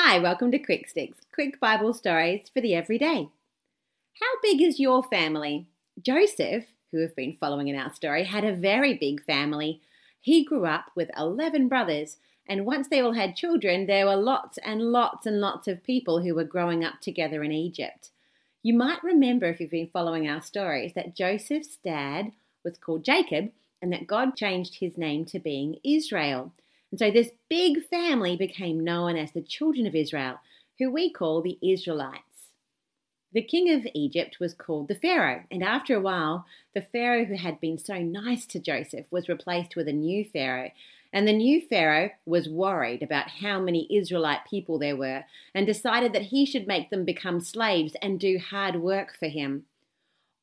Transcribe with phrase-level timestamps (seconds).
[0.00, 3.30] Hi, welcome to Quick Sticks, quick Bible stories for the everyday.
[4.20, 5.66] How big is your family?
[6.00, 9.80] Joseph, who have been following in our story, had a very big family.
[10.20, 14.56] He grew up with 11 brothers, and once they all had children, there were lots
[14.58, 18.10] and lots and lots of people who were growing up together in Egypt.
[18.62, 22.30] You might remember, if you've been following our stories, that Joseph's dad
[22.64, 23.50] was called Jacob
[23.82, 26.52] and that God changed his name to being Israel.
[26.90, 30.40] And so this big family became known as the children of Israel,
[30.78, 32.22] who we call the Israelites.
[33.32, 37.36] The king of Egypt was called the Pharaoh, and after a while, the Pharaoh who
[37.36, 40.70] had been so nice to Joseph was replaced with a new Pharaoh.
[41.12, 45.24] And the new Pharaoh was worried about how many Israelite people there were
[45.54, 49.64] and decided that he should make them become slaves and do hard work for him.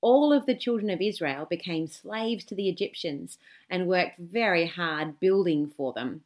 [0.00, 3.38] All of the children of Israel became slaves to the Egyptians
[3.70, 6.22] and worked very hard building for them.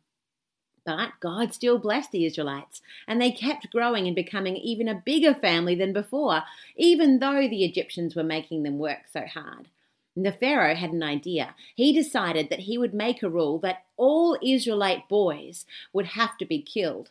[0.88, 5.34] But God still blessed the Israelites, and they kept growing and becoming even a bigger
[5.34, 6.44] family than before,
[6.78, 9.68] even though the Egyptians were making them work so hard.
[10.16, 11.54] The Pharaoh had an idea.
[11.74, 16.46] He decided that he would make a rule that all Israelite boys would have to
[16.46, 17.10] be killed.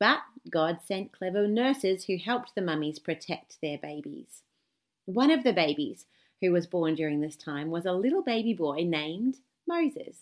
[0.00, 4.42] But God sent clever nurses who helped the mummies protect their babies.
[5.04, 6.06] One of the babies
[6.40, 9.36] who was born during this time was a little baby boy named
[9.68, 10.16] Moses.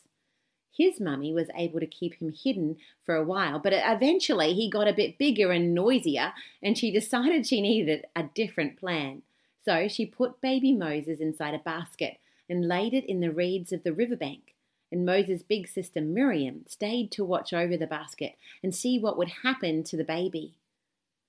[0.74, 4.88] His mummy was able to keep him hidden for a while, but eventually he got
[4.88, 9.22] a bit bigger and noisier, and she decided she needed a different plan.
[9.64, 13.84] So she put baby Moses inside a basket and laid it in the reeds of
[13.84, 14.54] the riverbank.
[14.90, 19.30] And Moses' big sister Miriam stayed to watch over the basket and see what would
[19.42, 20.54] happen to the baby.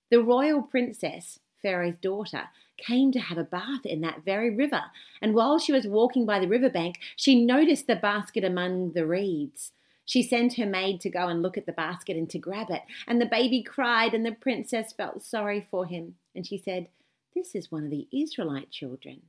[0.10, 4.84] The royal princess Pharaoh's daughter, came to have a bath in that very river,
[5.22, 9.08] and while she was walking by the river bank, she noticed the basket among the
[9.08, 9.72] reeds.
[10.06, 12.82] She sent her maid to go and look at the basket and to grab it,
[13.08, 16.90] and the baby cried, and the princess felt sorry for him, and she said,
[17.34, 19.22] This is one of the Israelite children.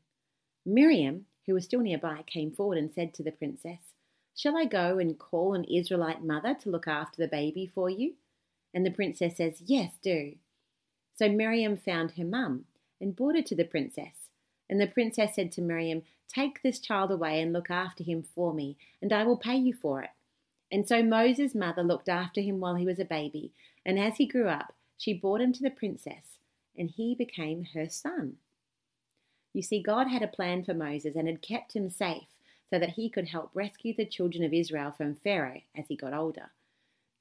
[0.66, 3.92] Miriam, who was still nearby, came forward and said to the princess,
[4.36, 8.14] Shall I go and call an Israelite mother to look after the baby for you?
[8.72, 10.34] And the princess says, Yes, do.
[11.16, 12.64] So Miriam found her mum
[13.00, 14.28] and brought her to the princess.
[14.68, 18.52] And the princess said to Miriam, Take this child away and look after him for
[18.52, 20.10] me, and I will pay you for it.
[20.72, 23.52] And so Moses' mother looked after him while he was a baby,
[23.84, 26.38] and as he grew up, she brought him to the princess,
[26.76, 28.36] and he became her son.
[29.52, 32.28] You see, God had a plan for Moses and had kept him safe
[32.70, 36.12] so that he could help rescue the children of Israel from Pharaoh as he got
[36.12, 36.50] older.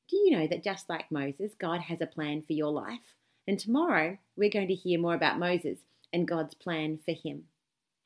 [0.09, 3.13] Do you know that just like Moses, God has a plan for your life?
[3.47, 5.79] And tomorrow we're going to hear more about Moses
[6.11, 7.45] and God's plan for him.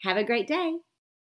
[0.04, 0.78] Have a great day.